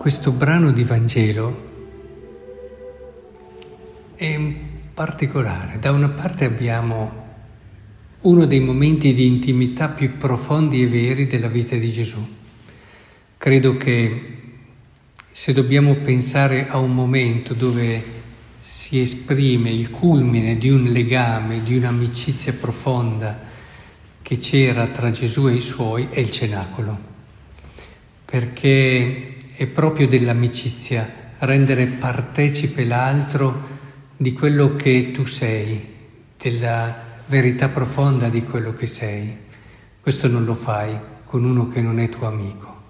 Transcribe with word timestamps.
questo 0.00 0.32
brano 0.32 0.72
di 0.72 0.82
Vangelo 0.82 1.68
è 4.14 4.54
particolare. 4.94 5.78
Da 5.78 5.92
una 5.92 6.08
parte 6.08 6.46
abbiamo 6.46 7.12
uno 8.22 8.46
dei 8.46 8.60
momenti 8.60 9.12
di 9.12 9.26
intimità 9.26 9.90
più 9.90 10.16
profondi 10.16 10.82
e 10.82 10.88
veri 10.88 11.26
della 11.26 11.48
vita 11.48 11.76
di 11.76 11.90
Gesù. 11.90 12.26
Credo 13.36 13.76
che 13.76 14.38
se 15.30 15.52
dobbiamo 15.52 15.96
pensare 15.96 16.66
a 16.66 16.78
un 16.78 16.94
momento 16.94 17.52
dove 17.52 18.02
si 18.62 19.02
esprime 19.02 19.68
il 19.68 19.90
culmine 19.90 20.56
di 20.56 20.70
un 20.70 20.84
legame, 20.84 21.62
di 21.62 21.76
un'amicizia 21.76 22.54
profonda 22.54 23.38
che 24.22 24.38
c'era 24.38 24.86
tra 24.86 25.10
Gesù 25.10 25.46
e 25.46 25.56
i 25.56 25.60
suoi, 25.60 26.08
è 26.08 26.20
il 26.20 26.30
cenacolo, 26.30 26.98
perché 28.24 29.29
è 29.60 29.66
proprio 29.66 30.08
dell'amicizia 30.08 31.34
rendere 31.40 31.84
partecipe 31.84 32.82
l'altro 32.86 33.68
di 34.16 34.32
quello 34.32 34.74
che 34.74 35.10
tu 35.10 35.26
sei, 35.26 35.86
della 36.38 36.96
verità 37.26 37.68
profonda 37.68 38.30
di 38.30 38.42
quello 38.42 38.72
che 38.72 38.86
sei. 38.86 39.36
Questo 40.00 40.28
non 40.28 40.46
lo 40.46 40.54
fai 40.54 40.98
con 41.26 41.44
uno 41.44 41.68
che 41.68 41.82
non 41.82 41.98
è 41.98 42.08
tuo 42.08 42.26
amico. 42.26 42.84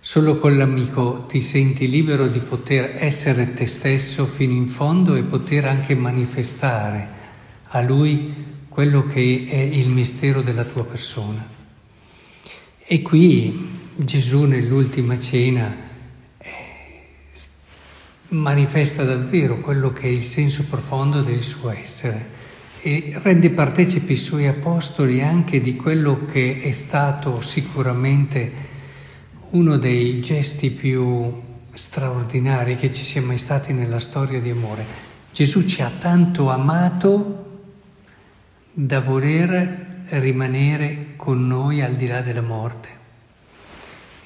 Solo 0.00 0.40
con 0.40 0.56
l'amico 0.56 1.24
ti 1.26 1.40
senti 1.40 1.88
libero 1.88 2.26
di 2.26 2.40
poter 2.40 2.96
essere 2.98 3.52
te 3.52 3.66
stesso 3.66 4.26
fino 4.26 4.54
in 4.54 4.66
fondo 4.66 5.14
e 5.14 5.22
poter 5.22 5.66
anche 5.66 5.94
manifestare 5.94 7.08
a 7.68 7.80
lui 7.80 8.34
quello 8.68 9.04
che 9.04 9.46
è 9.48 9.56
il 9.56 9.90
mistero 9.90 10.42
della 10.42 10.64
tua 10.64 10.84
persona. 10.84 11.48
E 12.88 13.02
qui 13.02 13.75
Gesù 13.98 14.44
nell'ultima 14.44 15.18
cena 15.18 15.74
eh, 16.36 16.52
manifesta 18.28 19.04
davvero 19.04 19.60
quello 19.60 19.90
che 19.90 20.02
è 20.02 20.10
il 20.10 20.22
senso 20.22 20.64
profondo 20.64 21.22
del 21.22 21.40
suo 21.40 21.70
essere 21.70 22.34
e 22.82 23.18
rende 23.22 23.48
partecipi 23.48 24.12
i 24.12 24.16
suoi 24.16 24.48
apostoli 24.48 25.22
anche 25.22 25.62
di 25.62 25.76
quello 25.76 26.26
che 26.26 26.60
è 26.60 26.72
stato 26.72 27.40
sicuramente 27.40 28.52
uno 29.52 29.78
dei 29.78 30.20
gesti 30.20 30.70
più 30.70 31.32
straordinari 31.72 32.76
che 32.76 32.90
ci 32.90 33.02
sia 33.02 33.22
mai 33.22 33.38
stati 33.38 33.72
nella 33.72 33.98
storia 33.98 34.42
di 34.42 34.50
amore. 34.50 34.84
Gesù 35.32 35.64
ci 35.64 35.80
ha 35.80 35.90
tanto 35.90 36.50
amato 36.50 37.62
da 38.74 39.00
voler 39.00 40.04
rimanere 40.10 41.14
con 41.16 41.46
noi 41.46 41.80
al 41.80 41.94
di 41.94 42.06
là 42.06 42.20
della 42.20 42.42
morte 42.42 42.95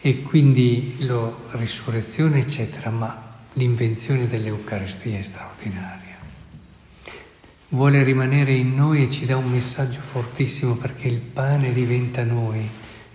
e 0.00 0.22
quindi 0.22 0.96
la 1.00 1.30
risurrezione 1.52 2.38
eccetera, 2.38 2.90
ma 2.90 3.38
l'invenzione 3.54 4.26
dell'Eucaristia 4.26 5.18
è 5.18 5.22
straordinaria. 5.22 6.16
Vuole 7.68 8.02
rimanere 8.02 8.54
in 8.54 8.74
noi 8.74 9.04
e 9.04 9.10
ci 9.10 9.26
dà 9.26 9.36
un 9.36 9.50
messaggio 9.50 10.00
fortissimo 10.00 10.74
perché 10.76 11.06
il 11.06 11.20
pane 11.20 11.72
diventa 11.72 12.24
noi, 12.24 12.66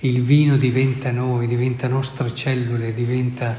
il 0.00 0.22
vino 0.22 0.56
diventa 0.56 1.10
noi, 1.10 1.46
diventa 1.46 1.88
nostre 1.88 2.34
cellule, 2.34 2.92
diventa... 2.92 3.56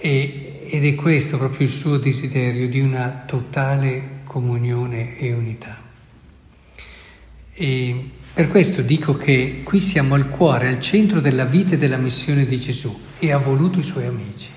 E, 0.00 0.60
ed 0.70 0.84
è 0.84 0.94
questo 0.94 1.38
proprio 1.38 1.66
il 1.66 1.72
suo 1.72 1.96
desiderio 1.96 2.68
di 2.68 2.80
una 2.80 3.24
totale 3.26 4.20
comunione 4.24 5.16
e 5.16 5.32
unità. 5.32 5.82
E 7.54 8.10
per 8.38 8.46
questo 8.46 8.82
dico 8.82 9.16
che 9.16 9.62
qui 9.64 9.80
siamo 9.80 10.14
al 10.14 10.28
cuore, 10.28 10.68
al 10.68 10.78
centro 10.78 11.18
della 11.18 11.44
vita 11.44 11.74
e 11.74 11.76
della 11.76 11.96
missione 11.96 12.46
di 12.46 12.56
Gesù 12.56 12.96
e 13.18 13.32
ha 13.32 13.36
voluto 13.36 13.80
i 13.80 13.82
suoi 13.82 14.06
amici, 14.06 14.48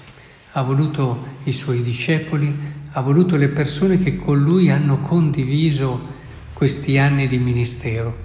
ha 0.52 0.62
voluto 0.62 1.26
i 1.46 1.52
suoi 1.52 1.82
discepoli, 1.82 2.56
ha 2.92 3.02
voluto 3.02 3.38
le 3.38 3.50
persone 3.50 3.98
che 3.98 4.18
con 4.18 4.40
lui 4.40 4.70
hanno 4.70 5.00
condiviso 5.00 6.00
questi 6.54 7.00
anni 7.00 7.28
di 7.28 7.40
ministero. 7.40 8.16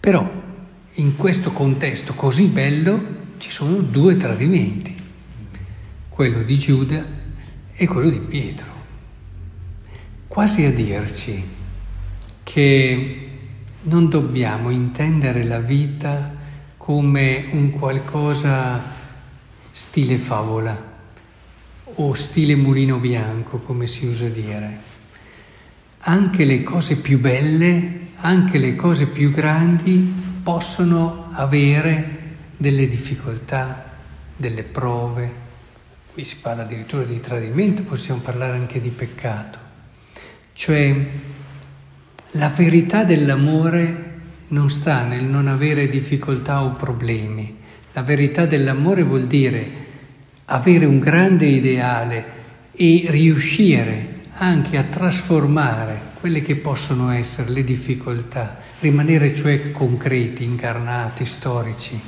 Però 0.00 0.26
in 0.94 1.14
questo 1.14 1.50
contesto 1.52 2.14
così 2.14 2.46
bello 2.46 3.06
ci 3.36 3.50
sono 3.50 3.76
due 3.80 4.16
tradimenti, 4.16 4.96
quello 6.08 6.42
di 6.42 6.56
Giuda 6.56 7.06
e 7.70 7.86
quello 7.86 8.08
di 8.08 8.20
Pietro, 8.20 8.72
quasi 10.26 10.64
a 10.64 10.72
dirci 10.72 11.44
che 12.42 13.28
non 13.84 14.08
dobbiamo 14.08 14.70
intendere 14.70 15.44
la 15.44 15.60
vita 15.60 16.32
come 16.76 17.48
un 17.52 17.70
qualcosa 17.70 18.82
stile 19.70 20.16
favola 20.16 20.92
o 21.96 22.14
stile 22.14 22.56
mulino 22.56 22.98
bianco, 22.98 23.58
come 23.58 23.86
si 23.86 24.06
usa 24.06 24.28
dire. 24.28 24.92
Anche 26.06 26.44
le 26.44 26.62
cose 26.62 26.96
più 26.96 27.18
belle, 27.18 28.00
anche 28.16 28.58
le 28.58 28.74
cose 28.74 29.06
più 29.06 29.30
grandi 29.30 30.12
possono 30.42 31.28
avere 31.32 32.22
delle 32.56 32.86
difficoltà, 32.86 33.90
delle 34.36 34.62
prove. 34.62 35.42
Qui 36.12 36.24
si 36.24 36.36
parla 36.38 36.62
addirittura 36.62 37.04
di 37.04 37.20
tradimento, 37.20 37.82
possiamo 37.82 38.20
parlare 38.20 38.56
anche 38.56 38.80
di 38.80 38.90
peccato. 38.90 39.58
Cioè 40.52 41.10
la 42.36 42.48
verità 42.48 43.04
dell'amore 43.04 44.12
non 44.48 44.68
sta 44.70 45.04
nel 45.04 45.24
non 45.24 45.46
avere 45.46 45.88
difficoltà 45.88 46.64
o 46.64 46.72
problemi. 46.72 47.58
La 47.92 48.02
verità 48.02 48.46
dell'amore 48.46 49.02
vuol 49.04 49.26
dire 49.26 49.82
avere 50.46 50.84
un 50.84 50.98
grande 50.98 51.46
ideale 51.46 52.42
e 52.72 53.06
riuscire 53.08 54.22
anche 54.36 54.76
a 54.76 54.82
trasformare 54.82 56.12
quelle 56.18 56.42
che 56.42 56.56
possono 56.56 57.10
essere 57.10 57.50
le 57.50 57.62
difficoltà, 57.62 58.58
rimanere 58.80 59.32
cioè 59.32 59.70
concreti, 59.70 60.42
incarnati, 60.42 61.24
storici 61.24 62.00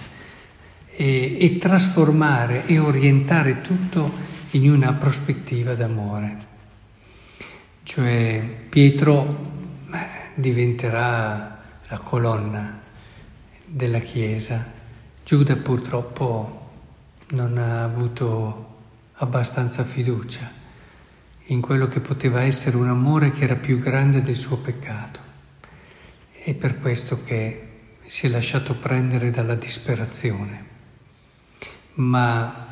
e, 0.90 1.36
e 1.38 1.58
trasformare 1.58 2.66
e 2.66 2.80
orientare 2.80 3.60
tutto 3.60 4.12
in 4.52 4.68
una 4.70 4.92
prospettiva 4.94 5.74
d'amore. 5.74 6.44
Cioè 7.84 8.42
Pietro 8.68 9.55
diventerà 10.36 11.62
la 11.88 11.98
colonna 11.98 12.80
della 13.64 14.00
Chiesa. 14.00 14.64
Giuda 15.24 15.56
purtroppo 15.56 16.70
non 17.30 17.58
ha 17.58 17.82
avuto 17.82 18.74
abbastanza 19.14 19.82
fiducia 19.82 20.64
in 21.46 21.60
quello 21.60 21.86
che 21.86 22.00
poteva 22.00 22.42
essere 22.42 22.76
un 22.76 22.88
amore 22.88 23.30
che 23.30 23.44
era 23.44 23.56
più 23.56 23.78
grande 23.78 24.20
del 24.20 24.36
suo 24.36 24.58
peccato. 24.58 25.20
È 26.32 26.54
per 26.54 26.78
questo 26.78 27.22
che 27.22 27.68
si 28.04 28.26
è 28.26 28.28
lasciato 28.28 28.74
prendere 28.76 29.30
dalla 29.30 29.54
disperazione. 29.54 30.74
Ma 31.94 32.66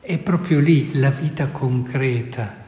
è 0.00 0.18
proprio 0.18 0.58
lì 0.58 0.98
la 0.98 1.10
vita 1.10 1.46
concreta 1.48 2.61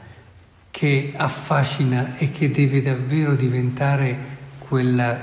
che 0.77 1.13
affascina 1.15 2.17
e 2.19 2.33
che 2.33 2.51
deve 2.51 2.83
davvero 2.83 3.37
diventare 3.37 4.19
quella, 4.59 5.17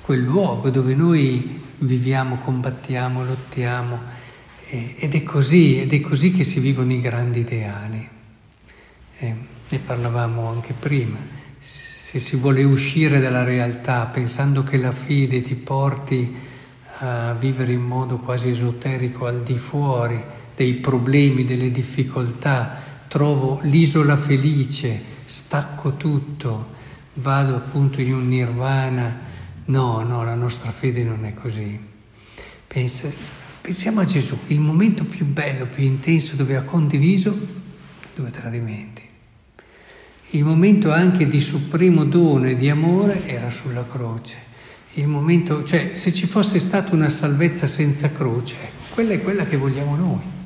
quel 0.00 0.22
luogo 0.22 0.70
dove 0.70 0.96
noi 0.96 1.62
viviamo, 1.78 2.38
combattiamo, 2.38 3.24
lottiamo. 3.24 4.00
Ed 4.66 5.14
è 5.14 5.22
così, 5.22 5.80
ed 5.80 5.92
è 5.92 6.00
così 6.00 6.32
che 6.32 6.42
si 6.42 6.58
vivono 6.58 6.92
i 6.92 7.00
grandi 7.00 7.38
ideali. 7.38 8.08
Eh, 9.18 9.34
ne 9.68 9.78
parlavamo 9.78 10.48
anche 10.48 10.74
prima. 10.76 11.18
Se 11.60 12.18
si 12.18 12.34
vuole 12.34 12.64
uscire 12.64 13.20
dalla 13.20 13.44
realtà 13.44 14.06
pensando 14.06 14.64
che 14.64 14.78
la 14.78 14.90
fede 14.90 15.42
ti 15.42 15.54
porti 15.54 16.34
a 16.98 17.34
vivere 17.34 17.70
in 17.70 17.82
modo 17.82 18.18
quasi 18.18 18.48
esoterico 18.48 19.26
al 19.26 19.44
di 19.44 19.58
fuori 19.58 20.20
dei 20.56 20.74
problemi, 20.74 21.44
delle 21.44 21.70
difficoltà, 21.70 22.90
trovo 23.12 23.60
l'isola 23.64 24.16
felice, 24.16 24.98
stacco 25.26 25.96
tutto, 25.96 26.70
vado 27.16 27.56
appunto 27.56 28.00
in 28.00 28.14
un 28.14 28.26
nirvana. 28.26 29.18
No, 29.66 30.00
no, 30.00 30.24
la 30.24 30.34
nostra 30.34 30.70
fede 30.70 31.04
non 31.04 31.26
è 31.26 31.34
così. 31.34 31.78
Pensa, 32.66 33.12
pensiamo 33.60 34.00
a 34.00 34.06
Gesù, 34.06 34.38
il 34.46 34.60
momento 34.60 35.04
più 35.04 35.26
bello, 35.26 35.66
più 35.66 35.84
intenso 35.84 36.36
dove 36.36 36.56
ha 36.56 36.62
condiviso 36.62 37.38
due 38.14 38.30
tradimenti. 38.30 39.02
Il 40.30 40.44
momento 40.44 40.90
anche 40.90 41.28
di 41.28 41.42
supremo 41.42 42.06
dono 42.06 42.46
e 42.46 42.56
di 42.56 42.70
amore 42.70 43.26
era 43.26 43.50
sulla 43.50 43.84
croce. 43.86 44.38
Il 44.94 45.06
momento, 45.06 45.64
cioè, 45.64 45.90
se 45.96 46.14
ci 46.14 46.26
fosse 46.26 46.58
stata 46.58 46.94
una 46.94 47.10
salvezza 47.10 47.66
senza 47.66 48.10
croce, 48.10 48.56
quella 48.88 49.12
è 49.12 49.20
quella 49.20 49.44
che 49.44 49.58
vogliamo 49.58 49.96
noi 49.96 50.40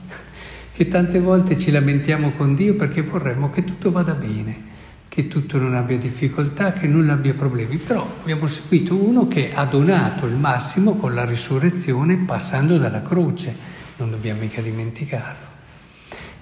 che 0.76 0.88
tante 0.88 1.20
volte 1.20 1.56
ci 1.56 1.70
lamentiamo 1.70 2.32
con 2.32 2.54
Dio 2.54 2.76
perché 2.76 3.00
vorremmo 3.00 3.48
che 3.48 3.64
tutto 3.64 3.90
vada 3.90 4.12
bene, 4.12 4.74
che 5.08 5.26
tutto 5.26 5.56
non 5.56 5.72
abbia 5.72 5.96
difficoltà, 5.96 6.74
che 6.74 6.86
nulla 6.86 7.14
abbia 7.14 7.32
problemi, 7.32 7.78
però 7.78 8.06
abbiamo 8.20 8.46
seguito 8.46 8.94
uno 8.94 9.26
che 9.26 9.54
ha 9.54 9.64
donato 9.64 10.26
il 10.26 10.34
massimo 10.34 10.96
con 10.96 11.14
la 11.14 11.24
risurrezione 11.24 12.18
passando 12.18 12.76
dalla 12.76 13.00
croce, 13.00 13.56
non 13.96 14.10
dobbiamo 14.10 14.40
mica 14.40 14.60
dimenticarlo. 14.60 15.46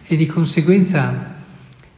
E 0.04 0.16
di 0.16 0.26
conseguenza 0.26 1.36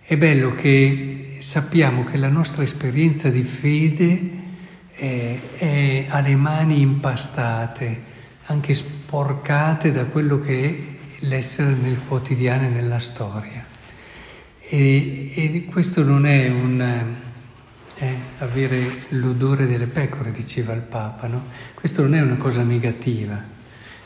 è 0.02 0.16
bello 0.18 0.52
che 0.52 1.36
sappiamo 1.38 2.04
che 2.04 2.18
la 2.18 2.28
nostra 2.28 2.62
esperienza 2.62 3.30
di 3.30 3.42
fede 3.42 4.30
è, 4.92 5.38
è 5.56 6.06
alle 6.10 6.36
mani 6.36 6.82
impastate, 6.82 7.98
anche 8.48 8.74
sporcate 8.74 9.90
da 9.90 10.04
quello 10.04 10.38
che 10.38 10.95
l'essere 11.20 11.74
nel 11.74 12.00
quotidiano 12.06 12.66
e 12.66 12.68
nella 12.68 12.98
storia. 12.98 13.64
E, 14.60 15.32
e 15.34 15.64
questo 15.64 16.02
non 16.02 16.26
è 16.26 16.48
un 16.48 17.14
eh, 17.98 18.14
avere 18.38 18.84
l'odore 19.10 19.66
delle 19.66 19.86
pecore, 19.86 20.30
diceva 20.30 20.72
il 20.72 20.82
Papa, 20.82 21.26
no? 21.26 21.44
Questo 21.74 22.02
non 22.02 22.14
è 22.14 22.20
una 22.20 22.36
cosa 22.36 22.62
negativa, 22.62 23.42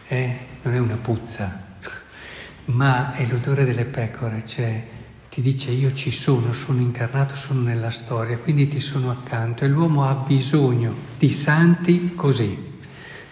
eh? 0.06 0.38
non 0.62 0.74
è 0.74 0.78
una 0.78 0.96
puzza, 0.96 1.68
ma 2.66 3.14
è 3.14 3.26
l'odore 3.26 3.64
delle 3.64 3.84
pecore, 3.84 4.44
cioè 4.44 4.86
ti 5.28 5.40
dice 5.40 5.70
io 5.70 5.92
ci 5.92 6.10
sono, 6.10 6.52
sono 6.52 6.80
incarnato, 6.80 7.34
sono 7.34 7.62
nella 7.62 7.90
storia, 7.90 8.38
quindi 8.38 8.68
ti 8.68 8.80
sono 8.80 9.10
accanto 9.10 9.64
e 9.64 9.68
l'uomo 9.68 10.08
ha 10.08 10.14
bisogno 10.14 10.94
di 11.16 11.30
santi 11.30 12.14
così 12.14 12.69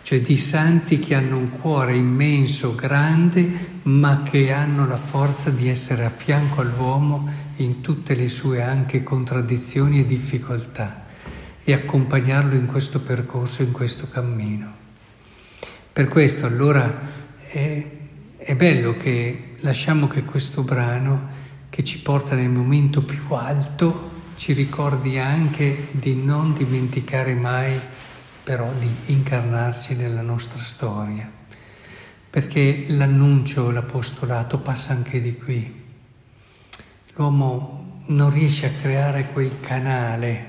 cioè 0.09 0.23
di 0.23 0.39
santi 0.39 0.99
che 0.99 1.15
hanno 1.15 1.37
un 1.37 1.51
cuore 1.51 1.95
immenso, 1.95 2.75
grande, 2.75 3.47
ma 3.83 4.23
che 4.23 4.51
hanno 4.53 4.87
la 4.87 4.97
forza 4.97 5.51
di 5.51 5.69
essere 5.69 6.07
a 6.07 6.09
fianco 6.09 6.63
all'uomo 6.63 7.29
in 7.57 7.83
tutte 7.83 8.15
le 8.15 8.31
sue 8.31 8.63
anche 8.63 9.03
contraddizioni 9.03 10.01
e 10.01 10.07
difficoltà 10.07 11.05
e 11.63 11.75
accompagnarlo 11.75 12.55
in 12.55 12.65
questo 12.65 13.01
percorso, 13.01 13.61
in 13.61 13.71
questo 13.71 14.09
cammino. 14.09 14.73
Per 15.93 16.09
questo 16.09 16.47
allora 16.47 17.01
è, 17.47 17.87
è 18.39 18.57
bello 18.57 18.97
che 18.97 19.57
lasciamo 19.59 20.07
che 20.09 20.25
questo 20.25 20.63
brano 20.63 21.29
che 21.69 21.85
ci 21.85 22.01
porta 22.01 22.35
nel 22.35 22.49
momento 22.49 23.03
più 23.03 23.25
alto 23.35 24.11
ci 24.37 24.55
ricordi 24.55 25.19
anche 25.19 25.89
di 25.91 26.15
non 26.15 26.55
dimenticare 26.55 27.35
mai 27.35 27.79
però 28.49 28.73
di 28.79 28.91
incarnarci 29.13 29.95
nella 29.95 30.23
nostra 30.23 30.59
storia, 30.63 31.31
perché 32.31 32.87
l'annuncio, 32.89 33.71
l'apostolato 33.71 34.59
passa 34.61 34.95
anche 34.95 35.21
di 35.21 35.37
qui. 35.37 35.85
L'uomo 37.13 38.05
non 38.07 38.31
riesce 38.31 38.65
a 38.65 38.71
creare 38.71 39.27
quel 39.35 39.61
canale 39.61 40.49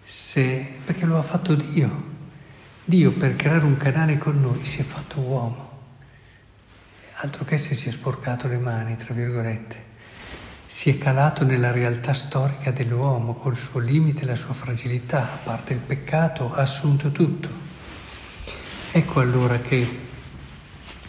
se, 0.00 0.64
perché 0.84 1.06
lo 1.06 1.18
ha 1.18 1.22
fatto 1.22 1.56
Dio. 1.56 2.04
Dio 2.84 3.10
per 3.10 3.34
creare 3.34 3.64
un 3.64 3.76
canale 3.76 4.16
con 4.16 4.40
noi 4.40 4.64
si 4.64 4.78
è 4.78 4.84
fatto 4.84 5.18
uomo, 5.18 5.70
altro 7.14 7.44
che 7.44 7.58
se 7.58 7.74
si 7.74 7.88
è 7.88 7.90
sporcato 7.90 8.46
le 8.46 8.58
mani, 8.58 8.94
tra 8.94 9.12
virgolette 9.12 9.87
si 10.70 10.90
è 10.90 10.98
calato 10.98 11.46
nella 11.46 11.70
realtà 11.70 12.12
storica 12.12 12.70
dell'uomo, 12.72 13.32
col 13.32 13.56
suo 13.56 13.80
limite 13.80 14.22
e 14.22 14.26
la 14.26 14.34
sua 14.34 14.52
fragilità, 14.52 15.22
a 15.22 15.38
parte 15.42 15.72
il 15.72 15.78
peccato, 15.78 16.52
ha 16.52 16.60
assunto 16.60 17.10
tutto. 17.10 17.48
Ecco 18.92 19.20
allora 19.20 19.58
che 19.60 19.88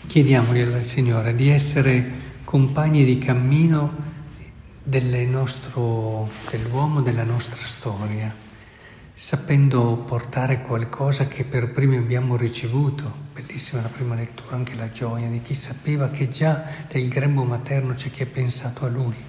chiediamogli 0.07 0.61
al 0.61 0.81
Signore 0.81 1.35
di 1.35 1.49
essere 1.49 2.11
compagni 2.45 3.03
di 3.03 3.17
cammino 3.17 4.07
nostro, 5.27 6.29
dell'uomo, 6.49 7.01
della 7.01 7.25
nostra 7.25 7.63
storia, 7.65 8.33
sapendo 9.11 9.97
portare 9.97 10.61
qualcosa 10.61 11.27
che 11.27 11.43
per 11.43 11.73
primi 11.73 11.97
abbiamo 11.97 12.37
ricevuto. 12.37 13.27
Bellissima 13.33 13.81
la 13.81 13.89
prima 13.89 14.15
lettura, 14.15 14.55
anche 14.55 14.75
la 14.75 14.89
gioia 14.89 15.27
di 15.27 15.41
chi 15.41 15.53
sapeva 15.53 16.09
che 16.09 16.29
già 16.29 16.63
del 16.87 17.09
grembo 17.09 17.43
materno 17.43 17.93
c'è 17.93 18.09
chi 18.09 18.23
ha 18.23 18.25
pensato 18.25 18.85
a 18.85 18.87
lui 18.87 19.28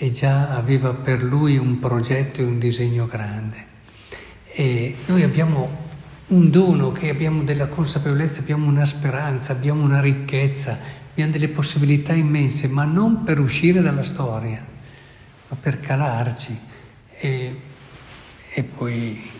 e 0.00 0.12
già 0.12 0.50
aveva 0.50 0.94
per 0.94 1.24
lui 1.24 1.58
un 1.58 1.80
progetto 1.80 2.40
e 2.40 2.44
un 2.44 2.58
disegno 2.60 3.06
grande. 3.06 3.66
E 4.46 4.94
noi 5.06 5.24
abbiamo 5.24 5.86
un 6.28 6.50
dono 6.50 6.92
che 6.92 7.08
abbiamo 7.08 7.42
della 7.42 7.66
consapevolezza, 7.66 8.40
abbiamo 8.40 8.68
una 8.68 8.84
speranza, 8.84 9.52
abbiamo 9.52 9.82
una 9.82 10.00
ricchezza, 10.00 10.78
abbiamo 11.10 11.32
delle 11.32 11.48
possibilità 11.48 12.12
immense, 12.12 12.68
ma 12.68 12.84
non 12.84 13.24
per 13.24 13.40
uscire 13.40 13.80
dalla 13.80 14.04
storia, 14.04 14.64
ma 15.48 15.56
per 15.60 15.80
calarci. 15.80 16.56
E, 17.18 17.60
e 18.54 18.62
poi 18.62 19.30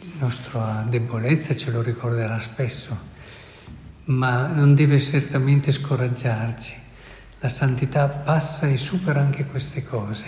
la 0.00 0.24
nostra 0.24 0.84
debolezza 0.86 1.56
ce 1.56 1.70
lo 1.70 1.80
ricorderà 1.80 2.38
spesso, 2.40 3.12
ma 4.04 4.48
non 4.48 4.74
deve 4.74 5.00
certamente 5.00 5.72
scoraggiarci. 5.72 6.82
La 7.44 7.50
santità 7.50 8.08
passa 8.08 8.66
e 8.68 8.78
supera 8.78 9.20
anche 9.20 9.44
queste 9.44 9.84
cose, 9.84 10.24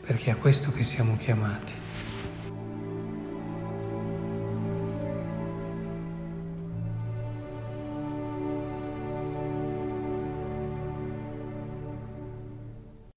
perché 0.00 0.30
è 0.30 0.32
a 0.32 0.36
questo 0.36 0.72
che 0.72 0.84
siamo 0.84 1.18
chiamati. 1.18 1.85